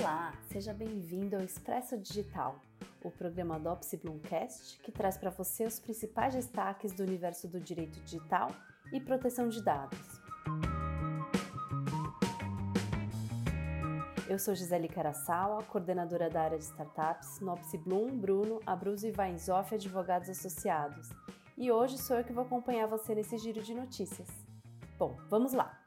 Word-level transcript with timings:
Olá, 0.00 0.32
seja 0.50 0.72
bem-vindo 0.72 1.36
ao 1.36 1.42
Expresso 1.42 1.98
Digital, 1.98 2.58
o 3.04 3.10
programa 3.10 3.60
do 3.60 3.68
Bloomcast 4.02 4.80
que 4.80 4.90
traz 4.90 5.18
para 5.18 5.28
você 5.28 5.66
os 5.66 5.78
principais 5.78 6.32
destaques 6.32 6.94
do 6.94 7.02
universo 7.02 7.46
do 7.46 7.60
direito 7.60 8.00
digital 8.00 8.48
e 8.94 8.98
proteção 8.98 9.50
de 9.50 9.62
dados. 9.62 9.98
Eu 14.26 14.38
sou 14.38 14.54
Gisele 14.54 14.88
Caraçala, 14.88 15.62
coordenadora 15.64 16.30
da 16.30 16.44
área 16.44 16.56
de 16.56 16.64
startups 16.64 17.38
no 17.40 17.54
Bloom, 17.84 18.18
Bruno, 18.18 18.58
Abruzzo 18.64 19.06
e 19.06 19.12
Weinzoff 19.14 19.74
Advogados 19.74 20.30
Associados. 20.30 21.10
E 21.58 21.70
hoje 21.70 21.98
sou 21.98 22.16
eu 22.16 22.24
que 22.24 22.32
vou 22.32 22.44
acompanhar 22.44 22.86
você 22.86 23.14
nesse 23.14 23.36
giro 23.36 23.62
de 23.62 23.74
notícias. 23.74 24.28
Bom, 24.98 25.18
vamos 25.28 25.52
lá! 25.52 25.78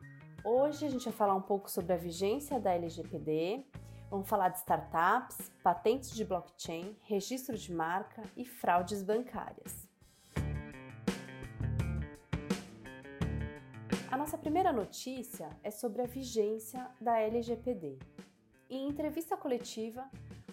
Hoje 0.45 0.85
a 0.85 0.89
gente 0.89 1.05
vai 1.05 1.13
falar 1.13 1.33
um 1.33 1.41
pouco 1.41 1.71
sobre 1.71 1.93
a 1.93 1.97
vigência 1.97 2.59
da 2.59 2.73
LGPD, 2.73 3.65
vamos 4.13 4.29
falar 4.29 4.49
de 4.49 4.59
startups, 4.59 5.51
patentes 5.63 6.11
de 6.11 6.23
blockchain, 6.23 6.95
registro 7.01 7.57
de 7.57 7.73
marca 7.73 8.21
e 8.37 8.45
fraudes 8.45 9.01
bancárias. 9.01 9.89
A 14.11 14.15
nossa 14.15 14.37
primeira 14.37 14.71
notícia 14.71 15.49
é 15.63 15.71
sobre 15.71 16.03
a 16.03 16.05
vigência 16.05 16.87
da 17.01 17.19
LGPD. 17.19 17.97
Em 18.69 18.87
entrevista 18.87 19.35
coletiva, 19.35 20.07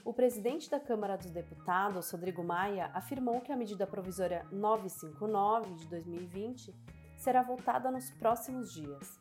o 0.07 0.15
presidente 0.15 0.71
da 0.71 0.81
Câmara 0.81 1.19
dos 1.19 1.31
Deputados, 1.31 2.11
Rodrigo 2.11 2.43
Maia, 2.43 2.91
afirmou 2.95 3.43
que 3.43 3.53
a 3.53 3.57
medida 3.57 3.87
provisória 3.87 4.47
959 4.51 5.75
de 5.75 5.87
2020 5.87 6.75
será 7.19 7.43
votada 7.43 7.91
nos 7.91 8.11
próximos 8.13 8.73
dias. 8.73 9.21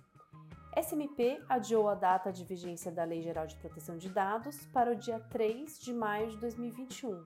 SMP 0.78 1.42
adiou 1.50 1.90
a 1.90 1.96
data 1.96 2.32
de 2.32 2.46
vigência 2.46 2.92
da 2.92 3.04
Lei 3.04 3.22
Geral 3.22 3.48
de 3.48 3.56
Proteção 3.56 3.98
de 3.98 4.08
Dados 4.08 4.66
para 4.68 4.92
o 4.92 4.96
dia 4.96 5.20
3 5.20 5.80
de 5.80 5.92
maio 5.92 6.30
de 6.30 6.38
2021, 6.38 7.26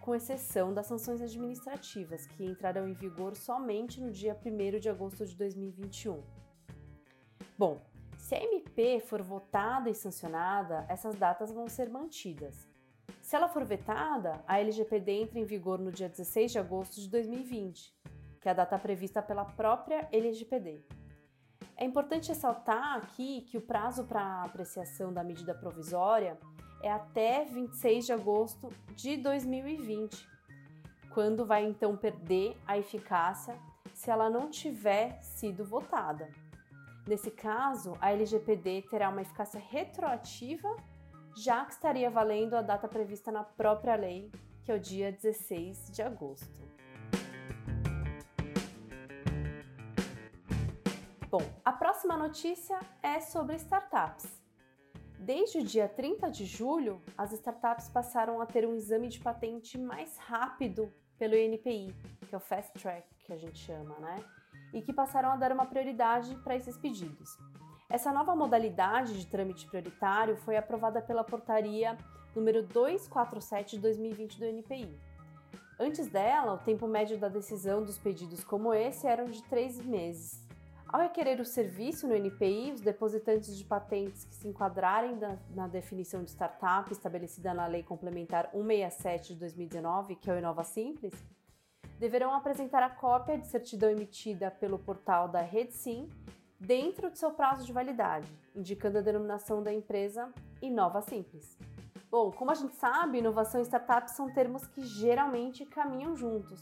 com 0.00 0.14
exceção 0.14 0.72
das 0.72 0.86
sanções 0.86 1.20
administrativas, 1.20 2.26
que 2.26 2.44
entrarão 2.44 2.88
em 2.88 2.94
vigor 2.94 3.36
somente 3.36 4.00
no 4.00 4.12
dia 4.12 4.38
1 4.44 4.78
de 4.78 4.88
agosto 4.88 5.26
de 5.26 5.36
2021. 5.36 6.22
Bom, 7.58 7.82
se 8.16 8.36
a 8.36 8.42
MP 8.42 9.00
for 9.00 9.20
votada 9.20 9.90
e 9.90 9.94
sancionada, 9.94 10.86
essas 10.88 11.16
datas 11.16 11.52
vão 11.52 11.68
ser 11.68 11.90
mantidas. 11.90 12.68
Se 13.20 13.34
ela 13.34 13.48
for 13.48 13.64
vetada, 13.64 14.42
a 14.46 14.60
LGPD 14.60 15.12
entra 15.22 15.40
em 15.40 15.44
vigor 15.44 15.80
no 15.80 15.90
dia 15.90 16.08
16 16.08 16.52
de 16.52 16.58
agosto 16.58 17.00
de 17.00 17.10
2020, 17.10 17.92
que 18.40 18.48
é 18.48 18.52
a 18.52 18.54
data 18.54 18.78
prevista 18.78 19.20
pela 19.20 19.44
própria 19.44 20.08
LGPD. 20.12 20.99
É 21.80 21.84
importante 21.86 22.28
ressaltar 22.28 22.98
aqui 22.98 23.40
que 23.48 23.56
o 23.56 23.60
prazo 23.62 24.04
para 24.04 24.44
apreciação 24.44 25.14
da 25.14 25.24
medida 25.24 25.54
provisória 25.54 26.38
é 26.82 26.92
até 26.92 27.46
26 27.46 28.04
de 28.04 28.12
agosto 28.12 28.68
de 28.94 29.16
2020, 29.16 30.28
quando 31.14 31.46
vai 31.46 31.64
então 31.64 31.96
perder 31.96 32.54
a 32.66 32.76
eficácia 32.76 33.56
se 33.94 34.10
ela 34.10 34.28
não 34.28 34.50
tiver 34.50 35.22
sido 35.22 35.64
votada. 35.64 36.28
Nesse 37.06 37.30
caso, 37.30 37.96
a 37.98 38.12
LGPD 38.12 38.82
terá 38.82 39.08
uma 39.08 39.22
eficácia 39.22 39.58
retroativa, 39.58 40.76
já 41.34 41.64
que 41.64 41.72
estaria 41.72 42.10
valendo 42.10 42.56
a 42.56 42.60
data 42.60 42.88
prevista 42.88 43.32
na 43.32 43.42
própria 43.42 43.96
lei, 43.96 44.30
que 44.64 44.70
é 44.70 44.74
o 44.74 44.78
dia 44.78 45.10
16 45.10 45.90
de 45.90 46.02
agosto. 46.02 46.60
Bom, 51.30 51.42
a 51.64 51.70
próxima 51.70 52.16
notícia 52.16 52.76
é 53.00 53.20
sobre 53.20 53.54
startups. 53.54 54.28
Desde 55.16 55.58
o 55.58 55.64
dia 55.64 55.88
30 55.88 56.28
de 56.28 56.44
julho, 56.44 57.00
as 57.16 57.30
startups 57.30 57.88
passaram 57.88 58.40
a 58.40 58.46
ter 58.46 58.66
um 58.66 58.74
exame 58.74 59.06
de 59.06 59.20
patente 59.20 59.78
mais 59.78 60.16
rápido 60.16 60.92
pelo 61.16 61.36
INPI, 61.36 61.94
que 62.28 62.34
é 62.34 62.36
o 62.36 62.40
Fast 62.40 62.72
Track, 62.72 63.06
que 63.24 63.32
a 63.32 63.36
gente 63.36 63.60
chama, 63.60 63.96
né? 64.00 64.24
E 64.74 64.82
que 64.82 64.92
passaram 64.92 65.30
a 65.30 65.36
dar 65.36 65.52
uma 65.52 65.66
prioridade 65.66 66.34
para 66.42 66.56
esses 66.56 66.76
pedidos. 66.76 67.38
Essa 67.88 68.12
nova 68.12 68.34
modalidade 68.34 69.16
de 69.16 69.24
trâmite 69.24 69.68
prioritário 69.68 70.36
foi 70.38 70.56
aprovada 70.56 71.00
pela 71.00 71.22
portaria 71.22 71.96
número 72.34 72.60
247 72.64 73.76
de 73.76 73.82
2020 73.82 74.36
do 74.36 74.46
INPI. 74.46 74.98
Antes 75.78 76.08
dela, 76.08 76.54
o 76.54 76.58
tempo 76.58 76.88
médio 76.88 77.16
da 77.18 77.28
decisão 77.28 77.84
dos 77.84 77.98
pedidos 77.98 78.42
como 78.42 78.74
esse 78.74 79.06
era 79.06 79.24
de 79.26 79.42
três 79.44 79.80
meses, 79.80 80.49
ao 80.92 81.00
requerer 81.00 81.40
o 81.40 81.44
serviço 81.44 82.08
no 82.08 82.16
NPI, 82.16 82.72
os 82.72 82.80
depositantes 82.80 83.56
de 83.56 83.64
patentes 83.64 84.24
que 84.24 84.34
se 84.34 84.48
enquadrarem 84.48 85.14
na, 85.16 85.38
na 85.54 85.68
definição 85.68 86.24
de 86.24 86.30
startup 86.30 86.90
estabelecida 86.92 87.54
na 87.54 87.66
Lei 87.66 87.84
Complementar 87.84 88.50
167 88.50 89.34
de 89.34 89.40
2019, 89.40 90.16
que 90.16 90.28
é 90.28 90.34
o 90.34 90.38
Inova 90.38 90.64
Simples, 90.64 91.14
deverão 91.98 92.34
apresentar 92.34 92.82
a 92.82 92.90
cópia 92.90 93.38
de 93.38 93.46
certidão 93.46 93.88
emitida 93.88 94.50
pelo 94.50 94.80
portal 94.80 95.28
da 95.28 95.40
RedSim 95.40 96.08
dentro 96.58 97.08
de 97.08 97.18
seu 97.20 97.30
prazo 97.30 97.64
de 97.64 97.72
validade, 97.72 98.26
indicando 98.56 98.98
a 98.98 99.02
denominação 99.02 99.62
da 99.62 99.72
empresa 99.72 100.32
Inova 100.60 101.02
Simples. 101.02 101.56
Bom, 102.10 102.32
como 102.32 102.50
a 102.50 102.54
gente 102.54 102.74
sabe, 102.74 103.18
inovação 103.18 103.60
e 103.60 103.64
startup 103.64 104.10
são 104.10 104.28
termos 104.28 104.66
que 104.66 104.82
geralmente 104.82 105.64
caminham 105.64 106.16
juntos. 106.16 106.60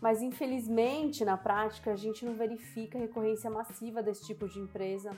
Mas 0.00 0.22
infelizmente, 0.22 1.24
na 1.24 1.36
prática, 1.36 1.92
a 1.92 1.96
gente 1.96 2.24
não 2.24 2.34
verifica 2.34 2.98
recorrência 2.98 3.50
massiva 3.50 4.02
desse 4.02 4.26
tipo 4.26 4.48
de 4.48 4.58
empresa 4.60 5.10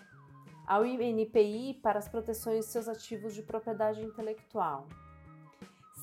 ao 0.66 0.86
INPI 0.86 1.80
para 1.82 1.98
as 1.98 2.08
proteções 2.08 2.64
de 2.64 2.70
seus 2.70 2.88
ativos 2.88 3.34
de 3.34 3.42
propriedade 3.42 4.00
intelectual. 4.02 4.86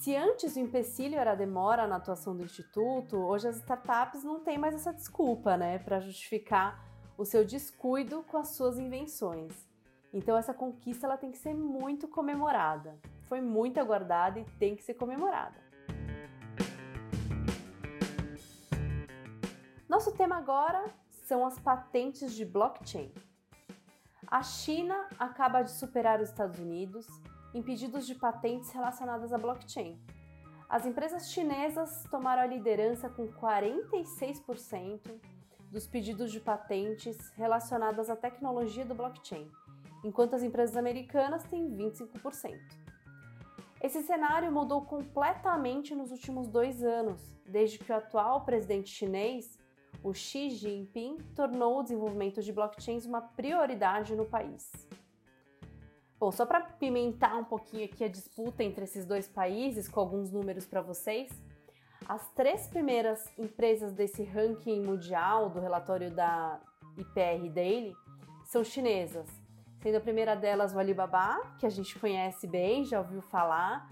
Se 0.02 0.16
antes 0.16 0.56
o 0.56 0.60
empecilho 0.60 1.18
era 1.18 1.32
a 1.32 1.36
demora 1.36 1.88
na 1.88 1.96
atuação 1.96 2.36
do 2.36 2.44
instituto, 2.44 3.18
hoje 3.18 3.48
as 3.48 3.58
startups 3.58 4.24
não 4.24 4.40
têm 4.42 4.58
mais 4.58 4.76
essa 4.76 4.94
desculpa, 4.94 5.58
né, 5.58 5.80
para 5.80 6.00
justificar 6.00 6.86
o 7.18 7.26
seu 7.26 7.44
descuido 7.44 8.24
com 8.24 8.38
as 8.38 8.50
suas 8.50 8.78
invenções. 8.78 9.68
Então 10.14 10.38
essa 10.38 10.54
conquista 10.54 11.08
ela 11.08 11.18
tem 11.18 11.32
que 11.32 11.38
ser 11.38 11.54
muito 11.54 12.08
comemorada. 12.08 13.00
Foi 13.24 13.42
muito 13.42 13.80
aguardada 13.80 14.40
e 14.40 14.46
tem 14.60 14.76
que 14.76 14.84
ser 14.84 14.94
comemorada. 14.94 15.67
Nosso 19.98 20.12
tema 20.12 20.38
agora 20.38 20.86
são 21.26 21.44
as 21.44 21.58
patentes 21.58 22.36
de 22.36 22.46
blockchain. 22.46 23.12
A 24.28 24.44
China 24.44 25.08
acaba 25.18 25.64
de 25.64 25.72
superar 25.72 26.22
os 26.22 26.30
Estados 26.30 26.60
Unidos 26.60 27.08
em 27.52 27.64
pedidos 27.64 28.06
de 28.06 28.14
patentes 28.14 28.72
relacionadas 28.72 29.34
a 29.34 29.40
blockchain. 29.40 30.00
As 30.70 30.86
empresas 30.86 31.32
chinesas 31.32 32.04
tomaram 32.12 32.44
a 32.44 32.46
liderança 32.46 33.10
com 33.10 33.28
46% 33.28 35.20
dos 35.72 35.88
pedidos 35.88 36.32
de 36.32 36.42
patentes 36.42 37.32
relacionadas 37.32 38.08
à 38.08 38.16
tecnologia 38.16 38.86
do 38.86 38.94
blockchain, 38.94 39.50
enquanto 40.04 40.36
as 40.36 40.44
empresas 40.44 40.78
americanas 40.78 41.44
têm 41.46 41.76
25%. 41.76 42.56
Esse 43.82 44.04
cenário 44.04 44.52
mudou 44.52 44.86
completamente 44.86 45.96
nos 45.96 46.12
últimos 46.12 46.48
dois 46.48 46.84
anos, 46.84 47.20
desde 47.48 47.80
que 47.80 47.92
o 47.92 47.96
atual 47.96 48.46
presidente 48.46 48.92
chinês 48.92 49.57
o 50.04 50.14
Xi 50.14 50.50
Jinping 50.50 51.18
tornou 51.36 51.80
o 51.80 51.84
desenvolvimento 51.84 52.42
de 52.42 52.52
blockchains 52.52 53.06
uma 53.06 53.22
prioridade 53.22 54.16
no 54.16 54.26
país. 54.26 54.72
Bom, 56.20 56.32
só 56.32 56.46
para 56.46 56.62
pimentar 56.62 57.38
um 57.38 57.44
pouquinho 57.44 57.86
aqui 57.86 58.04
a 58.04 58.08
disputa 58.08 58.64
entre 58.64 58.86
esses 58.86 59.06
dois 59.06 59.28
países, 59.28 59.88
com 59.88 60.00
alguns 60.00 60.32
números 60.32 60.66
para 60.66 60.82
vocês, 60.82 61.30
as 62.08 62.28
três 62.32 62.68
primeiras 62.68 63.24
empresas 63.38 63.94
desse 63.94 64.24
ranking 64.24 64.82
mundial 64.82 65.50
do 65.50 65.60
relatório 65.60 66.10
da 66.10 66.60
IPR 66.98 67.50
Daily 67.50 67.94
são 68.46 68.64
chinesas, 68.64 69.28
sendo 69.82 69.98
a 69.98 70.02
primeira 70.02 70.36
delas 70.36 70.74
o 70.74 70.80
Alibaba, 70.80 71.40
que 71.60 71.66
a 71.66 71.70
gente 71.70 72.00
conhece 72.00 72.48
bem, 72.48 72.84
já 72.84 73.00
ouviu 73.00 73.22
falar, 73.22 73.88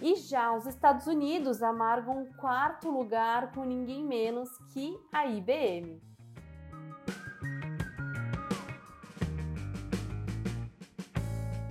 e 0.00 0.16
já 0.16 0.54
os 0.54 0.66
Estados 0.66 1.06
Unidos 1.06 1.62
amargam 1.62 2.22
o 2.22 2.34
quarto 2.34 2.90
lugar 2.90 3.52
com 3.52 3.64
ninguém 3.64 4.04
menos 4.04 4.48
que 4.72 4.98
a 5.12 5.26
IBM. 5.26 6.00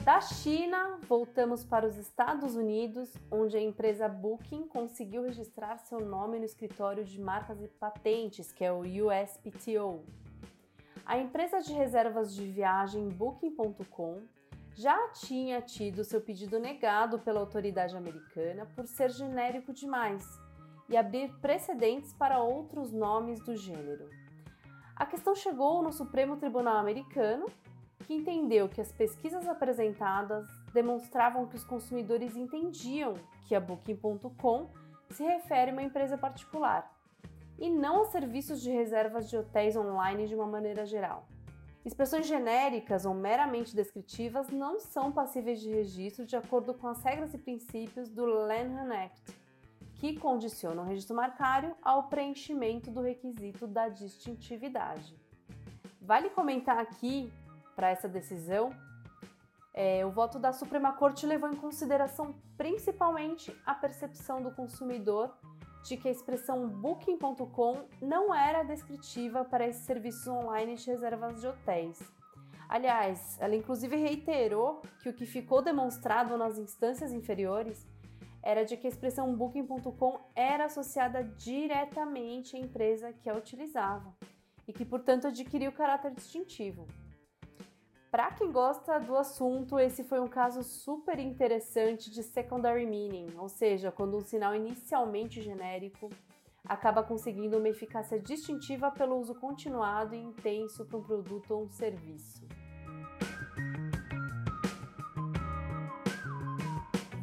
Da 0.03 0.21
China, 0.21 0.99
voltamos 1.07 1.63
para 1.63 1.87
os 1.87 1.97
Estados 1.97 2.55
Unidos, 2.55 3.11
onde 3.31 3.57
a 3.57 3.61
empresa 3.61 4.07
Booking 4.07 4.67
conseguiu 4.67 5.23
registrar 5.23 5.79
seu 5.79 5.99
nome 5.99 6.37
no 6.37 6.45
escritório 6.45 7.03
de 7.03 7.19
marcas 7.19 7.59
e 7.59 7.67
patentes, 7.67 8.51
que 8.51 8.63
é 8.63 8.71
o 8.71 8.81
USPTO. 8.81 10.03
A 11.05 11.17
empresa 11.17 11.59
de 11.59 11.73
reservas 11.73 12.35
de 12.35 12.45
viagem 12.45 13.09
Booking.com 13.09 14.21
já 14.75 15.07
tinha 15.09 15.61
tido 15.61 16.03
seu 16.03 16.19
pedido 16.19 16.59
negado 16.59 17.17
pela 17.19 17.39
autoridade 17.39 17.95
americana 17.95 18.65
por 18.75 18.85
ser 18.85 19.09
genérico 19.09 19.73
demais 19.73 20.27
e 20.89 20.97
abrir 20.97 21.31
precedentes 21.39 22.13
para 22.13 22.41
outros 22.41 22.91
nomes 22.91 23.39
do 23.39 23.55
gênero. 23.55 24.09
A 24.95 25.05
questão 25.05 25.33
chegou 25.33 25.81
no 25.81 25.93
Supremo 25.93 26.37
Tribunal 26.37 26.77
Americano, 26.77 27.47
que 28.05 28.13
entendeu 28.13 28.67
que 28.67 28.81
as 28.81 28.91
pesquisas 28.91 29.47
apresentadas 29.47 30.45
demonstravam 30.73 31.47
que 31.47 31.55
os 31.55 31.63
consumidores 31.63 32.35
entendiam 32.35 33.15
que 33.47 33.55
a 33.55 33.59
Booking.com 33.59 34.69
se 35.09 35.23
refere 35.23 35.71
a 35.71 35.73
uma 35.73 35.83
empresa 35.83 36.17
particular 36.17 36.93
e 37.57 37.69
não 37.69 38.01
a 38.01 38.05
serviços 38.05 38.61
de 38.61 38.69
reservas 38.69 39.29
de 39.29 39.37
hotéis 39.37 39.75
online 39.77 40.27
de 40.27 40.35
uma 40.35 40.45
maneira 40.45 40.85
geral. 40.85 41.25
Expressões 41.85 42.25
genéricas 42.25 43.05
ou 43.05 43.13
meramente 43.13 43.75
descritivas 43.75 44.49
não 44.49 44.79
são 44.79 45.11
passíveis 45.11 45.61
de 45.61 45.69
registro 45.69 46.25
de 46.25 46.35
acordo 46.35 46.73
com 46.73 46.87
as 46.87 47.03
regras 47.03 47.31
e 47.35 47.37
princípios 47.37 48.09
do 48.09 48.25
Lanham 48.25 48.91
Act, 48.91 49.37
que 49.93 50.17
condicionam 50.17 50.83
o 50.83 50.87
registro 50.87 51.15
marcário 51.15 51.75
ao 51.83 52.09
preenchimento 52.09 52.89
do 52.89 53.01
requisito 53.01 53.67
da 53.67 53.87
distintividade. 53.87 55.15
Vale 56.01 56.31
comentar 56.31 56.79
aqui, 56.79 57.31
para 57.75 57.91
essa 57.91 58.09
decisão, 58.09 58.71
é, 59.71 60.03
o 60.03 60.09
voto 60.09 60.39
da 60.39 60.51
Suprema 60.51 60.93
Corte 60.93 61.27
levou 61.27 61.51
em 61.51 61.55
consideração 61.55 62.33
principalmente 62.57 63.55
a 63.63 63.75
percepção 63.75 64.41
do 64.41 64.49
consumidor 64.49 65.37
de 65.85 65.97
que 65.97 66.07
a 66.07 66.11
expressão 66.11 66.67
booking.com 66.67 67.85
não 68.01 68.33
era 68.33 68.63
descritiva 68.63 69.45
para 69.45 69.67
esses 69.67 69.85
serviços 69.85 70.27
online 70.27 70.75
de 70.75 70.89
reservas 70.89 71.39
de 71.39 71.47
hotéis. 71.47 71.99
Aliás, 72.67 73.37
ela 73.39 73.55
inclusive 73.55 73.95
reiterou 73.95 74.81
que 75.01 75.09
o 75.09 75.13
que 75.13 75.27
ficou 75.27 75.61
demonstrado 75.61 76.35
nas 76.37 76.57
instâncias 76.57 77.13
inferiores 77.13 77.85
era 78.41 78.65
de 78.65 78.75
que 78.75 78.87
a 78.87 78.89
expressão 78.89 79.35
booking.com 79.35 80.19
era 80.35 80.65
associada 80.65 81.23
diretamente 81.23 82.55
à 82.55 82.59
empresa 82.59 83.13
que 83.13 83.29
a 83.29 83.35
utilizava 83.35 84.11
e 84.67 84.73
que, 84.73 84.83
portanto, 84.83 85.27
adquiriu 85.27 85.71
caráter 85.71 86.11
distintivo. 86.11 86.87
Para 88.15 88.31
quem 88.31 88.49
gosta 88.49 88.97
do 88.97 89.17
assunto, 89.17 89.77
esse 89.77 90.01
foi 90.01 90.21
um 90.21 90.27
caso 90.29 90.63
super 90.63 91.19
interessante 91.19 92.09
de 92.09 92.23
secondary 92.23 92.85
meaning, 92.85 93.35
ou 93.37 93.49
seja, 93.49 93.91
quando 93.91 94.15
um 94.15 94.21
sinal 94.21 94.55
inicialmente 94.55 95.41
genérico 95.41 96.09
acaba 96.65 97.03
conseguindo 97.03 97.57
uma 97.57 97.67
eficácia 97.67 98.17
distintiva 98.17 98.89
pelo 98.89 99.17
uso 99.17 99.35
continuado 99.35 100.15
e 100.15 100.17
intenso 100.17 100.85
para 100.85 100.97
um 100.97 101.03
produto 101.03 101.51
ou 101.53 101.63
um 101.63 101.69
serviço. 101.69 102.47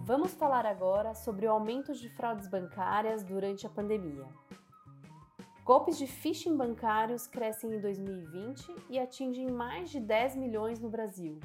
Vamos 0.04 0.34
falar 0.34 0.66
agora 0.66 1.14
sobre 1.14 1.46
o 1.46 1.52
aumento 1.52 1.94
de 1.94 2.10
fraudes 2.10 2.48
bancárias 2.48 3.24
durante 3.24 3.66
a 3.66 3.70
pandemia. 3.70 4.26
Golpes 5.64 5.96
de 5.96 6.08
phishing 6.08 6.56
bancários 6.56 7.28
crescem 7.28 7.72
em 7.72 7.78
2020 7.80 8.74
e 8.90 8.98
atingem 8.98 9.48
mais 9.48 9.90
de 9.90 10.00
10 10.00 10.34
milhões 10.34 10.80
no 10.80 10.90
Brasil, 10.90 11.38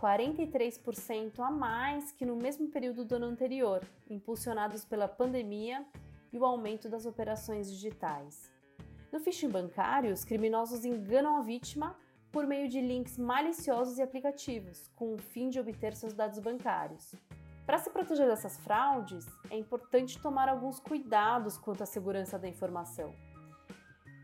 43% 0.00 1.40
a 1.40 1.50
mais 1.50 2.10
que 2.10 2.24
no 2.24 2.36
mesmo 2.36 2.68
período 2.68 3.04
do 3.04 3.16
ano 3.16 3.26
anterior, 3.26 3.86
impulsionados 4.08 4.86
pela 4.86 5.06
pandemia 5.06 5.84
e 6.32 6.38
o 6.38 6.44
aumento 6.46 6.88
das 6.88 7.04
operações 7.04 7.70
digitais. 7.70 8.50
No 9.12 9.20
phishing 9.20 9.50
bancário, 9.50 10.14
os 10.14 10.24
criminosos 10.24 10.86
enganam 10.86 11.36
a 11.36 11.42
vítima 11.42 11.94
por 12.32 12.46
meio 12.46 12.66
de 12.66 12.80
links 12.80 13.18
maliciosos 13.18 13.98
e 13.98 14.02
aplicativos, 14.02 14.88
com 14.96 15.12
o 15.12 15.18
fim 15.18 15.50
de 15.50 15.60
obter 15.60 15.94
seus 15.94 16.14
dados 16.14 16.38
bancários. 16.38 17.14
Para 17.66 17.76
se 17.76 17.90
proteger 17.90 18.26
dessas 18.26 18.56
fraudes, 18.56 19.26
é 19.50 19.58
importante 19.58 20.18
tomar 20.18 20.48
alguns 20.48 20.80
cuidados 20.80 21.58
quanto 21.58 21.82
à 21.82 21.86
segurança 21.86 22.38
da 22.38 22.48
informação. 22.48 23.14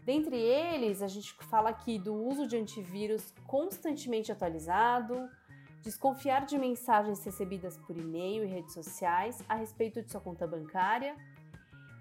Dentre 0.07 0.37
eles, 0.37 1.03
a 1.03 1.09
gente 1.09 1.35
fala 1.51 1.71
aqui 1.71 1.99
do 1.99 2.15
uso 2.15 2.47
de 2.47 2.57
antivírus 2.57 3.35
constantemente 3.45 4.31
atualizado, 4.31 5.29
desconfiar 5.83 6.47
de 6.47 6.57
mensagens 6.57 7.25
recebidas 7.25 7.77
por 7.77 7.97
e-mail 7.99 8.45
e 8.45 8.47
redes 8.47 8.73
sociais 8.73 9.43
a 9.49 9.57
respeito 9.57 10.01
de 10.01 10.09
sua 10.09 10.21
conta 10.21 10.47
bancária 10.47 11.17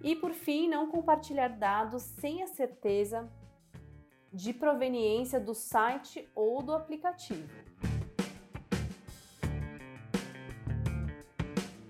e, 0.04 0.16
por 0.16 0.34
fim, 0.34 0.69
não 0.69 0.88
compartilhar 0.92 1.48
dados 1.48 2.04
sem 2.04 2.44
a 2.44 2.48
certeza 2.48 3.28
de 4.31 4.54
proveniência 4.54 5.40
do 5.40 5.56
site 5.56 6.30
ou 6.36 6.62
do 6.62 6.75
aplicativo. 6.75 7.50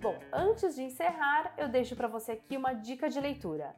Bom, 0.01 0.17
antes 0.31 0.75
de 0.75 0.83
encerrar, 0.83 1.53
eu 1.57 1.67
deixo 1.67 1.93
para 1.93 2.07
você 2.07 2.31
aqui 2.31 2.55
uma 2.55 2.71
dica 2.71 3.09
de 3.09 3.19
leitura 3.19 3.75